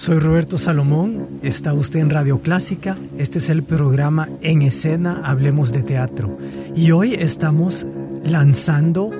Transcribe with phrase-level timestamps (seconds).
[0.00, 5.72] soy Roberto Salomón, está usted en Radio Clásica, este es el programa En Escena, Hablemos
[5.72, 6.38] de Teatro.
[6.74, 7.86] Y hoy estamos
[8.24, 9.10] lanzando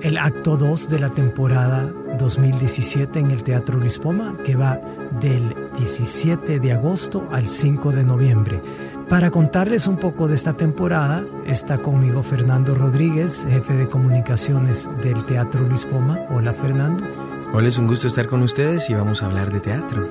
[0.00, 4.80] el acto 2 de la temporada 2017 en el Teatro Luis Poma, que va
[5.20, 8.60] del 17 de agosto al 5 de noviembre.
[9.08, 15.24] Para contarles un poco de esta temporada, está conmigo Fernando Rodríguez, jefe de comunicaciones del
[15.26, 16.20] Teatro Luis Poma.
[16.30, 17.27] Hola Fernando.
[17.50, 20.06] Hola, es un gusto estar con ustedes y vamos a hablar de teatro.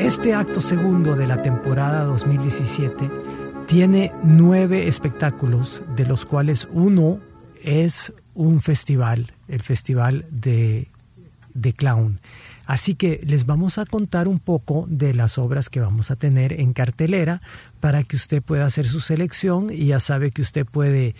[0.00, 3.10] Este acto segundo de la temporada 2017
[3.66, 7.20] tiene nueve espectáculos, de los cuales uno
[7.62, 10.88] es un festival, el Festival de,
[11.52, 12.20] de Clown.
[12.68, 16.52] Así que les vamos a contar un poco de las obras que vamos a tener
[16.60, 17.40] en cartelera
[17.80, 21.14] para que usted pueda hacer su selección y ya sabe que usted puede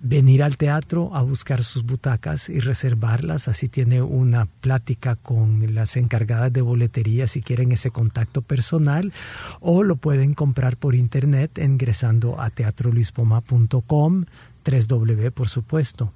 [0.00, 5.96] venir al teatro a buscar sus butacas y reservarlas, así tiene una plática con las
[5.96, 9.12] encargadas de boletería si quieren ese contacto personal,
[9.60, 14.24] o lo pueden comprar por internet ingresando a teatroluispoma.com,
[14.64, 16.12] 3W por supuesto.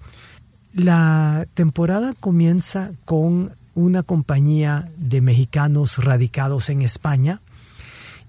[0.74, 7.40] La temporada comienza con una compañía de mexicanos radicados en España,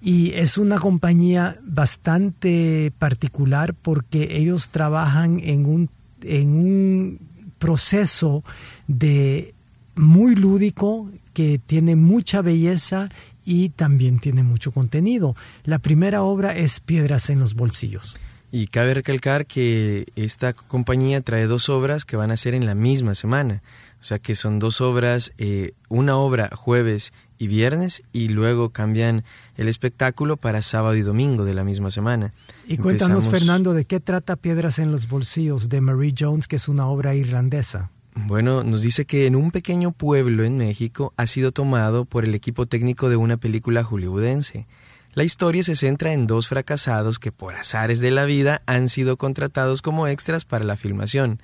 [0.04, 5.88] y es una compañía bastante particular porque ellos trabajan en un,
[6.20, 7.18] en un
[7.58, 8.44] proceso
[8.86, 9.54] de
[9.96, 13.08] muy lúdico que tiene mucha belleza
[13.46, 15.36] y también tiene mucho contenido.
[15.64, 18.14] La primera obra es Piedras en los bolsillos.
[18.52, 22.74] Y cabe recalcar que esta compañía trae dos obras que van a ser en la
[22.74, 23.62] misma semana.
[24.02, 29.22] O sea que son dos obras, eh, una obra jueves y viernes y luego cambian
[29.56, 32.32] el espectáculo para sábado y domingo de la misma semana.
[32.66, 36.68] Y cuéntanos, Fernando, ¿de qué trata Piedras en los Bolsillos de Marie Jones, que es
[36.68, 37.90] una obra irlandesa?
[38.14, 42.34] Bueno, nos dice que en un pequeño pueblo en México ha sido tomado por el
[42.34, 44.66] equipo técnico de una película hollywoodense.
[45.12, 49.16] La historia se centra en dos fracasados que por azares de la vida han sido
[49.16, 51.40] contratados como extras para la filmación.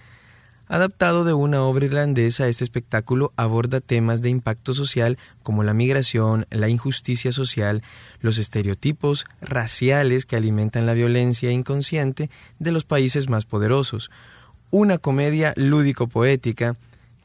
[0.71, 6.47] Adaptado de una obra irlandesa, este espectáculo aborda temas de impacto social como la migración,
[6.49, 7.83] la injusticia social,
[8.21, 12.31] los estereotipos raciales que alimentan la violencia inconsciente
[12.61, 14.13] de los países más poderosos.
[14.71, 16.77] Una comedia lúdico-poética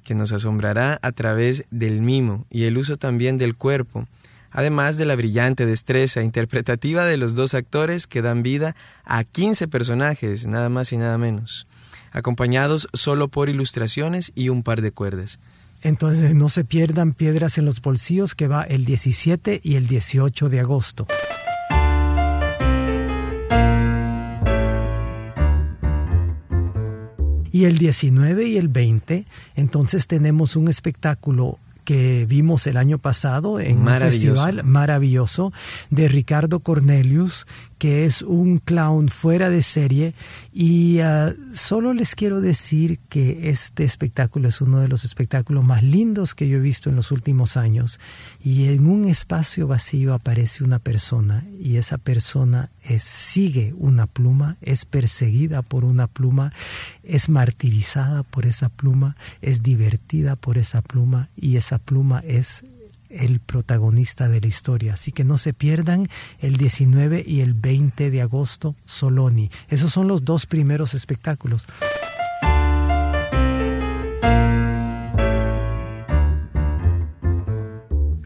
[0.03, 4.07] que nos asombrará a través del mimo y el uso también del cuerpo,
[4.49, 9.67] además de la brillante destreza interpretativa de los dos actores que dan vida a 15
[9.67, 11.67] personajes, nada más y nada menos
[12.15, 15.37] acompañados solo por ilustraciones y un par de cuerdas.
[15.81, 20.49] Entonces no se pierdan piedras en los bolsillos que va el 17 y el 18
[20.49, 21.05] de agosto.
[27.51, 29.25] Y el 19 y el 20,
[29.55, 35.53] entonces tenemos un espectáculo que vimos el año pasado en un festival maravilloso
[35.89, 37.45] de Ricardo Cornelius,
[37.85, 40.15] que es un clown fuera de serie.
[40.51, 45.83] Y ah, solo les quiero decir que este espectáculo es uno de los espectáculos más
[45.83, 47.99] lindos que yo he visto en los últimos años.
[48.43, 54.57] Y en un espacio vacío aparece una persona y esa persona es, sigue una pluma,
[54.61, 56.53] es perseguida por una pluma,
[57.03, 62.65] es martirizada por esa pluma, es divertida por esa pluma y esa pluma es
[63.15, 64.93] el protagonista de la historia.
[64.93, 66.07] Así que no se pierdan
[66.39, 69.49] el 19 y el 20 de agosto Soloni.
[69.69, 71.67] Esos son los dos primeros espectáculos.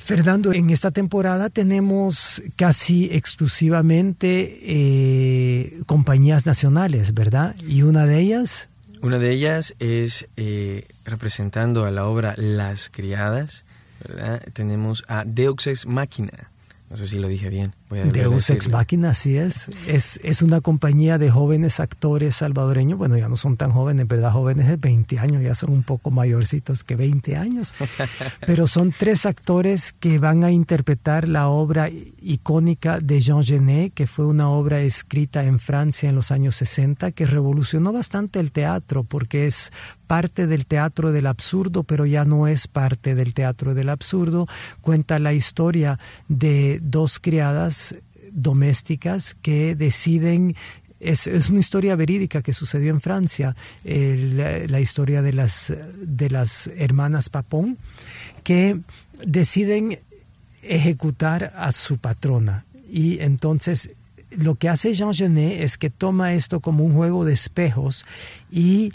[0.09, 7.55] Fernando, en esta temporada tenemos casi exclusivamente eh, compañías nacionales, ¿verdad?
[7.67, 8.69] Y una de ellas...
[9.03, 13.65] Una de ellas es eh, representando a la obra Las Criadas,
[14.53, 16.49] tenemos a Deux Ex Machina,
[16.89, 17.73] no sé si lo dije bien.
[17.89, 19.69] Deus Ex Machina, así es.
[19.87, 20.19] es.
[20.23, 22.99] Es una compañía de jóvenes actores salvadoreños.
[22.99, 24.31] Bueno, ya no son tan jóvenes, ¿verdad?
[24.31, 27.73] Jóvenes de 20 años, ya son un poco mayorcitos que 20 años.
[28.45, 31.89] Pero son tres actores que van a interpretar la obra
[32.21, 37.11] icónica de Jean Genet, que fue una obra escrita en Francia en los años 60,
[37.11, 39.71] que revolucionó bastante el teatro, porque es
[40.05, 44.47] parte del teatro del absurdo, pero ya no es parte del teatro del absurdo.
[44.81, 47.78] Cuenta la historia de dos criadas
[48.31, 50.55] domésticas que deciden
[50.99, 57.29] es, una historia verídica que sucedió en Francia, la, historia de las, de las hermanas
[57.29, 57.77] Papón,
[58.43, 58.79] que
[59.25, 59.99] deciden
[60.61, 62.65] ejecutar a su patrona.
[62.91, 63.91] Y entonces
[64.31, 68.05] lo que hace Jean Genet es que toma esto como un juego de espejos
[68.51, 68.91] y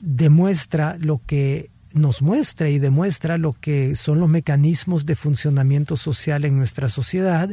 [0.00, 6.44] demuestra lo que nos muestra y demuestra lo que son los mecanismos de funcionamiento social
[6.44, 7.48] en nuestra sociedad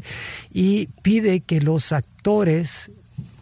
[0.52, 2.92] y pide que los actores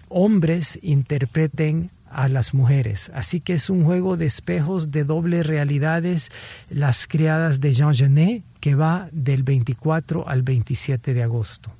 [0.09, 3.11] hombres interpreten a las mujeres.
[3.13, 6.31] Así que es un juego de espejos de doble realidades,
[6.69, 11.71] las criadas de Jean Genet, que va del 24 al 27 de agosto.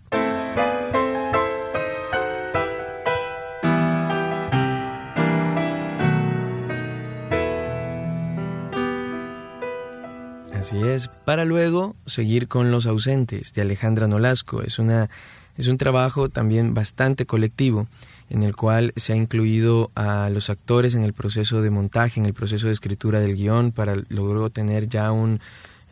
[11.07, 14.62] Para luego seguir con Los ausentes de Alejandra Nolasco.
[14.62, 15.10] Es, una,
[15.57, 17.88] es un trabajo también bastante colectivo
[18.30, 22.25] en el cual se ha incluido a los actores en el proceso de montaje, en
[22.25, 25.40] el proceso de escritura del guion, para luego tener ya un,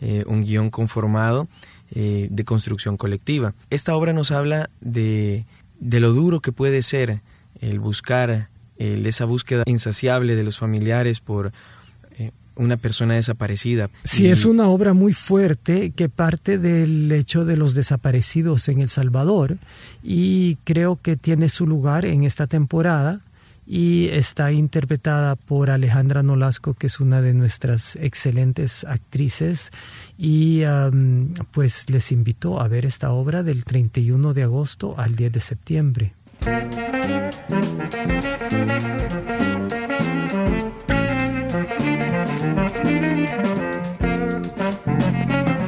[0.01, 1.47] eh, un guion conformado
[1.91, 3.53] eh, de construcción colectiva.
[3.69, 5.45] Esta obra nos habla de,
[5.79, 7.21] de lo duro que puede ser
[7.61, 11.51] el buscar, esa búsqueda insaciable de los familiares por
[12.57, 13.89] una persona desaparecida.
[14.03, 18.89] Sí, es una obra muy fuerte que parte del hecho de los desaparecidos en El
[18.89, 19.57] Salvador
[20.03, 23.21] y creo que tiene su lugar en esta temporada
[23.67, 29.71] y está interpretada por Alejandra Nolasco, que es una de nuestras excelentes actrices
[30.17, 30.61] y
[31.51, 36.13] pues les invito a ver esta obra del 31 de agosto al 10 de septiembre.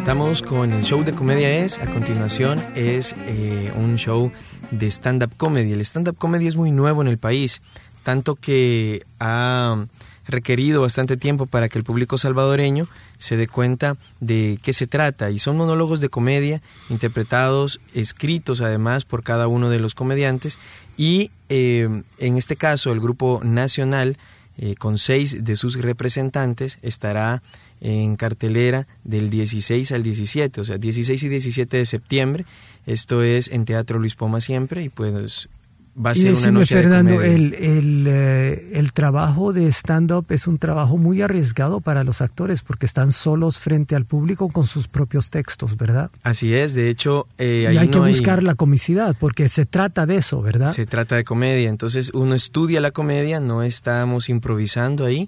[0.10, 4.32] Estamos con el show de comedia es, a continuación es eh, un show
[4.72, 5.72] de stand-up comedy.
[5.74, 7.62] El stand-up comedy es muy nuevo en el país,
[8.02, 9.86] tanto que ha
[10.28, 12.88] requerido bastante tiempo para que el público salvadoreño
[13.20, 15.30] se dé cuenta de qué se trata.
[15.30, 20.58] Y son monólogos de comedia interpretados, escritos además por cada uno de los comediantes.
[20.98, 24.18] Y eh, en este caso el grupo nacional,
[24.58, 27.44] eh, con seis de sus representantes, estará
[27.82, 32.46] en cartelera del 16 al 17, o sea, 16 y 17 de septiembre.
[32.86, 35.50] Esto es en Teatro Luis Poma siempre y pues
[35.96, 40.48] va a ser una noche Fernando, de el, el, eh, el, trabajo de stand-up es
[40.48, 44.88] un trabajo muy arriesgado para los actores porque están solos frente al público con sus
[44.88, 46.10] propios textos, ¿verdad?
[46.24, 47.28] Así es, de hecho...
[47.38, 50.72] Eh, y hay que buscar la comicidad porque se trata de eso, ¿verdad?
[50.72, 55.28] Se trata de comedia, entonces uno estudia la comedia, no estamos improvisando ahí,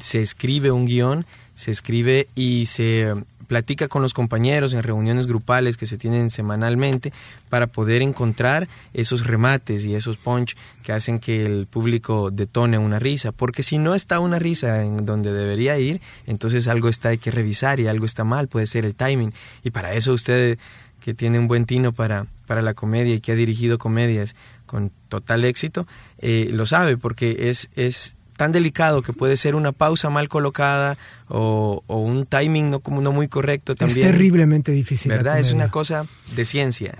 [0.00, 3.14] se escribe un guion se escribe y se
[3.52, 7.12] platica con los compañeros en reuniones grupales que se tienen semanalmente
[7.50, 12.98] para poder encontrar esos remates y esos punch que hacen que el público detone una
[12.98, 13.30] risa.
[13.30, 17.30] Porque si no está una risa en donde debería ir, entonces algo está hay que
[17.30, 19.34] revisar y algo está mal, puede ser el timing.
[19.62, 20.58] Y para eso usted
[21.04, 24.90] que tiene un buen tino para, para la comedia y que ha dirigido comedias con
[25.10, 25.86] total éxito,
[26.20, 30.98] eh, lo sabe porque es, es tan delicado que puede ser una pausa mal colocada
[31.28, 34.00] o, un timing no, como no muy correcto también.
[34.00, 35.12] Es terriblemente difícil.
[35.12, 35.38] ¿Verdad?
[35.38, 36.98] Es una cosa de ciencia.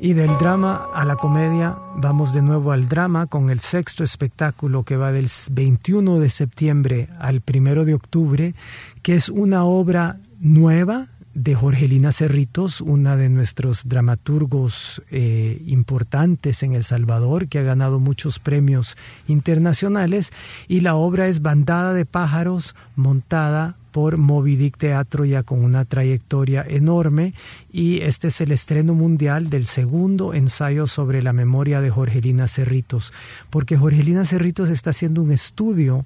[0.00, 4.82] Y del drama a la comedia, vamos de nuevo al drama con el sexto espectáculo
[4.82, 8.54] que va del 21 de septiembre al 1 de octubre,
[9.02, 16.72] que es una obra nueva, de Jorgelina Cerritos, una de nuestros dramaturgos eh, importantes en
[16.72, 20.32] El Salvador, que ha ganado muchos premios internacionales,
[20.66, 25.84] y la obra es Bandada de pájaros, montada por Moby Dick Teatro ya con una
[25.84, 27.34] trayectoria enorme
[27.72, 33.12] y este es el estreno mundial del segundo ensayo sobre la memoria de Jorgelina Cerritos,
[33.50, 36.04] porque Jorgelina Cerritos está haciendo un estudio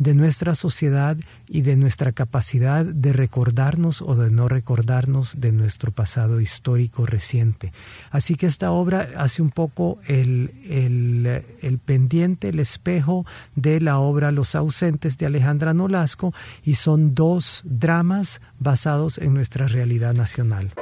[0.00, 5.92] de nuestra sociedad y de nuestra capacidad de recordarnos o de no recordarnos de nuestro
[5.92, 7.74] pasado histórico reciente.
[8.10, 10.50] Así que esta obra hace un poco el,
[11.60, 13.26] el, pendiente, el espejo
[13.56, 16.32] de la obra Los ausentes de Alejandra Nolasco
[16.64, 20.72] y son dos dramas basados en nuestra realidad nacional.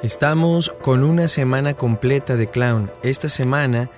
[0.00, 2.88] Estamos con una semana completa de clown.
[3.02, 3.90] Esta semana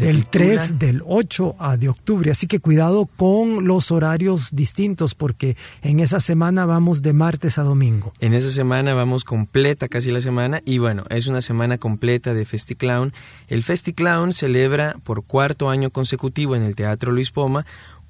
[0.00, 2.30] del 3, del 8 a de octubre.
[2.30, 7.62] Así que cuidado con los horarios distintos porque en esa semana vamos de martes a
[7.62, 8.12] domingo.
[8.20, 12.44] En esa semana vamos completa casi la semana y bueno, es una semana completa de
[12.44, 13.12] FestiClown.
[13.48, 17.64] El FestiClown celebra por cuarto año consecutivo en el Teatro Luis Poma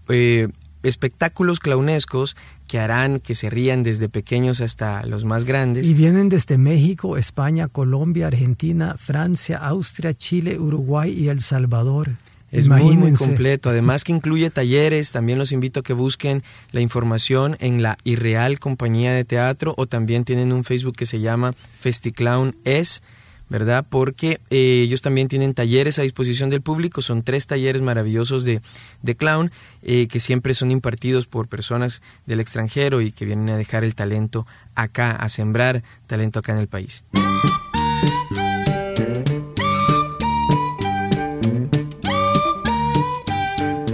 [0.09, 0.49] eh,
[0.83, 2.37] espectáculos clownescos
[2.69, 5.89] que harán que se rían desde pequeños hasta los más grandes.
[5.89, 12.13] Y vienen desde México, España, Colombia, Argentina, Francia, Austria, Chile, Uruguay y El Salvador.
[12.51, 13.71] Es muy, muy completo.
[13.71, 15.13] Además que incluye talleres.
[15.13, 19.87] También los invito a que busquen la información en la Irreal Compañía de Teatro o
[19.87, 23.03] también tienen un Facebook que se llama FestiClown Es
[23.49, 23.87] ¿verdad?
[23.89, 28.61] Porque eh, ellos también tienen talleres a disposición del público, son tres talleres maravillosos de,
[29.03, 29.51] de clown
[29.83, 33.95] eh, que siempre son impartidos por personas del extranjero y que vienen a dejar el
[33.95, 37.05] talento acá, a sembrar talento acá en el país.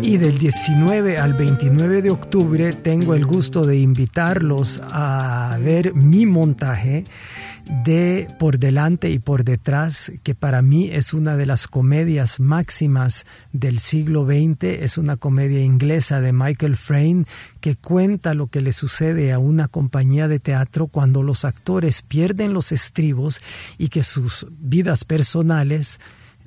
[0.03, 6.27] Y del 19 al 29 de octubre tengo el gusto de invitarlos a ver mi
[6.27, 7.05] montaje
[7.85, 13.25] de Por delante y por detrás, que para mí es una de las comedias máximas
[13.53, 17.27] del siglo XX, es una comedia inglesa de Michael Frayn
[17.61, 22.53] que cuenta lo que le sucede a una compañía de teatro cuando los actores pierden
[22.53, 23.41] los estribos
[23.79, 26.01] y que sus vidas personales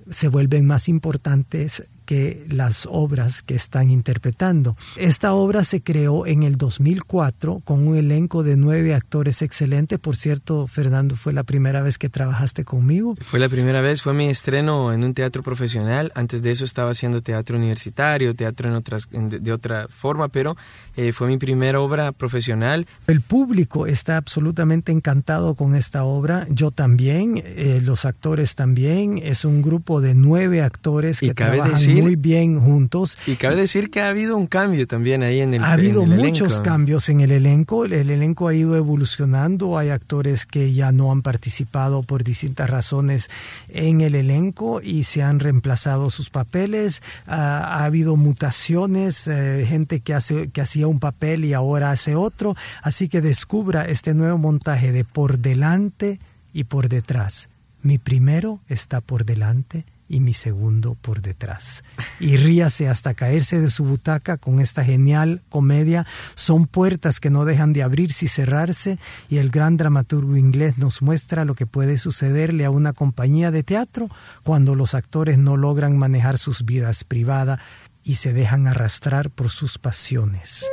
[0.10, 4.78] se vuelven más importantes que las obras que están interpretando.
[4.96, 10.00] Esta obra se creó en el 2004 con un elenco de nueve actores excelentes.
[10.00, 13.16] Por cierto, Fernando, fue la primera vez que trabajaste conmigo.
[13.22, 16.14] Fue la primera vez, fue mi estreno en un teatro profesional.
[16.16, 20.56] Antes de eso estaba haciendo teatro universitario, teatro en otras, de, otra forma, pero
[20.96, 22.88] eh, fue mi primera obra profesional.
[23.08, 26.48] El público está absolutamente encantado con esta obra.
[26.50, 29.20] Yo también, eh, los actores también.
[29.22, 33.18] Es un grupo de nueve actores que trabajan muy bien juntos.
[33.26, 36.62] Y cabe decir que ha habido un cambio también ahí en el Ha habido muchos
[36.62, 37.86] cambios en el elenco.
[37.86, 39.78] El elenco ha ido evolucionando.
[39.78, 43.30] Hay actores que ya no han participado por distintas razones
[43.70, 47.02] en el elenco y se han reemplazado sus papeles.
[47.26, 52.56] ha habido mutaciones, eh, gente que, hace, que hacía un papel y ahora hace otro.
[52.82, 56.20] Así que descubra este nuevo montaje de por delante
[56.54, 57.50] y por detrás.
[57.84, 61.84] Mi primero está por delante y mi segundo por detrás.
[62.20, 66.06] Y ríase hasta caerse de su butaca con esta genial comedia.
[66.36, 69.00] Son puertas que no dejan de abrirse y cerrarse
[69.30, 73.64] y el gran dramaturgo inglés nos muestra lo que puede sucederle a una compañía de
[73.64, 74.10] teatro
[74.44, 77.60] cuando los actores no logran manejar sus vidas privadas
[78.04, 80.66] y se dejan arrastrar por sus pasiones.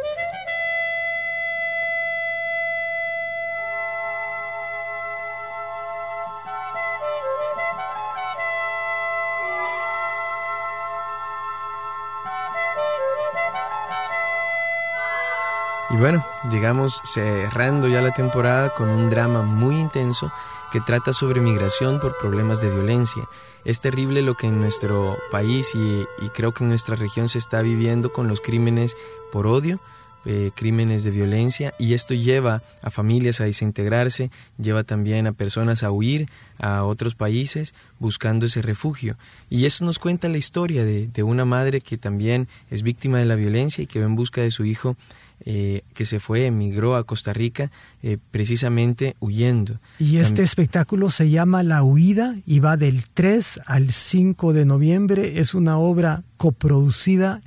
[16.05, 20.31] Bueno, llegamos cerrando ya la temporada con un drama muy intenso
[20.71, 23.27] que trata sobre migración por problemas de violencia.
[23.65, 27.63] Es terrible lo que en nuestro país y, creo que en nuestra región se está
[27.63, 28.99] viviendo con los crímenes
[29.33, 29.81] por odio,
[30.27, 35.83] eh, crímenes de violencia y esto lleva a familias a desintegrarse, lleva también a personas
[35.83, 39.17] a huir a otros países buscando ese refugio.
[39.49, 43.25] Y eso nos cuenta la historia de, de una madre que también es víctima de
[43.25, 44.99] la violencia y que va en busca de su hijo
[45.41, 47.71] eh, que se fue, emigró a Costa Rica
[48.03, 49.79] eh, precisamente huyendo.
[49.99, 55.41] Y este espectáculo se llama La Huida y va del 3 al 5 de noviembre.
[55.41, 57.43] Es una obra coproducida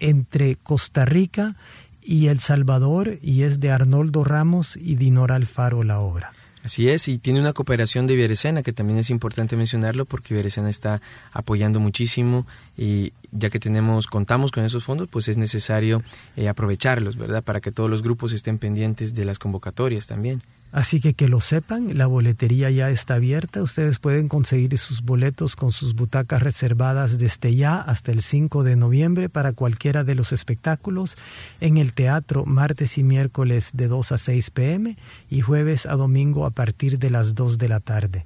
[0.00, 1.56] entre Costa Rica
[2.02, 6.32] y El Salvador y es de Arnoldo Ramos y Dinora Alfaro la obra.
[6.64, 10.70] Así es, y tiene una cooperación de Iberescena, que también es importante mencionarlo porque Iberescena
[10.70, 11.00] está
[11.32, 12.46] apoyando muchísimo
[12.78, 16.02] y ya que tenemos, contamos con esos fondos, pues es necesario
[16.36, 17.42] eh, aprovecharlos, ¿verdad?
[17.42, 20.42] Para que todos los grupos estén pendientes de las convocatorias también.
[20.72, 23.62] Así que que lo sepan, la boletería ya está abierta.
[23.62, 28.76] Ustedes pueden conseguir sus boletos con sus butacas reservadas desde ya hasta el 5 de
[28.76, 31.18] noviembre para cualquiera de los espectáculos
[31.60, 34.96] en el teatro martes y miércoles de 2 a 6 pm
[35.28, 38.24] y jueves a domingo a partir de las 2 de la tarde.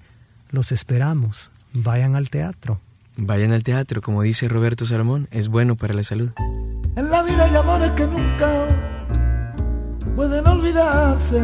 [0.51, 1.51] Los esperamos.
[1.73, 2.81] Vayan al teatro.
[3.17, 6.31] Vayan al teatro, como dice Roberto Salomón, es bueno para la salud.
[6.95, 8.69] En la vida hay amores que nunca
[10.15, 11.43] pueden olvidarse.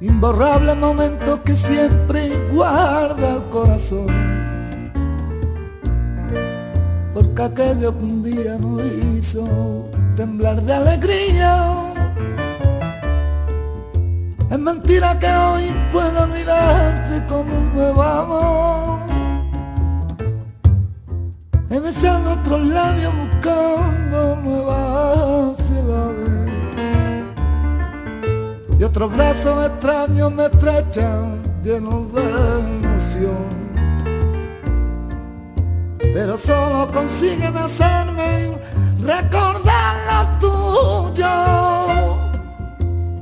[0.00, 4.06] Imborrable momento que siempre guarda el corazón.
[7.12, 11.74] Porque aquello que un día nos hizo temblar de alegría.
[14.48, 19.00] Es mentira que hoy pueda olvidarse con un nuevo amor.
[21.70, 25.67] He besado otros labios buscando nuevas
[28.78, 33.58] Y otros brazos extraños me estrechan llenos de emoción.
[35.98, 38.56] Pero solo consiguen hacerme
[39.02, 39.96] recordar
[40.40, 41.26] lo tuyo.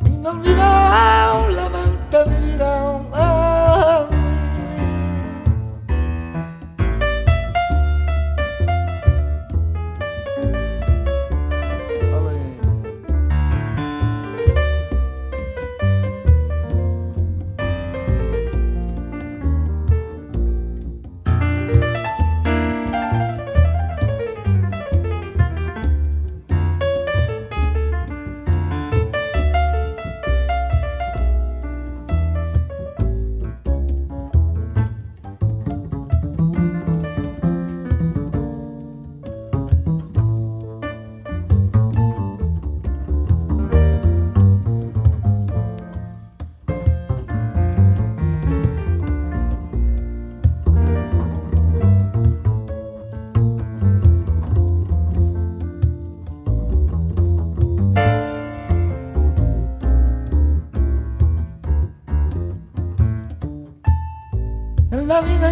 [0.04, 1.55] Inolvidablemente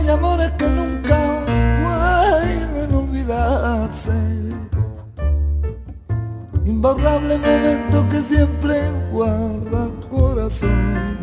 [0.02, 1.18] y amores que nunca
[1.82, 4.12] pueden olvidarse.
[6.64, 8.76] Imborrable momento que siempre
[9.12, 11.18] guarda el corazón.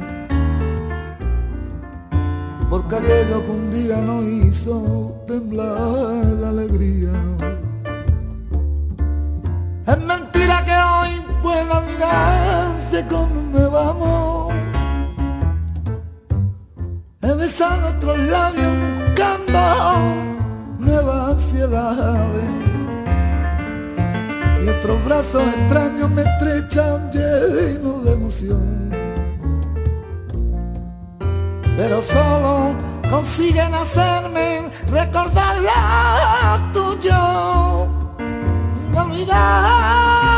[2.70, 7.12] Porque aquello que un día nos hizo temblar la alegría.
[9.88, 14.31] Es mentira que hoy pueda mirarse con un nuevo amor
[17.42, 19.60] besan otros labios buscando
[20.78, 22.50] nuevas ansiedades.
[24.64, 28.92] Y otros brazos extraños me estrechan llenos de emoción.
[31.78, 32.76] Pero solo
[33.10, 37.20] consiguen hacerme recordar la tuya
[38.84, 40.31] inolvidable.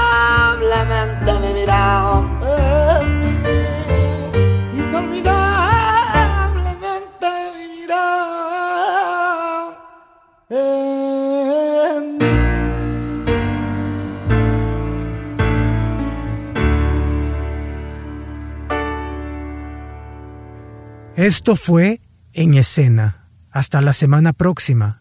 [21.24, 22.02] Esto fue
[22.34, 23.30] En Escena.
[23.50, 25.00] Hasta la semana próxima.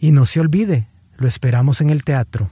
[0.00, 0.86] Y no se olvide,
[1.18, 2.50] lo esperamos en el teatro.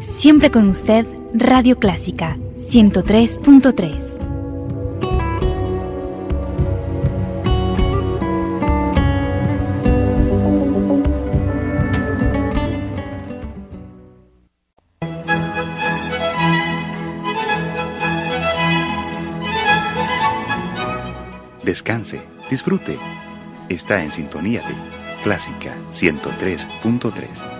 [0.00, 4.09] Siempre con usted, Radio Clásica 103.3.
[21.70, 22.98] Descanse, disfrute.
[23.68, 24.74] Está en sintonía de
[25.22, 27.59] Clásica 103.3.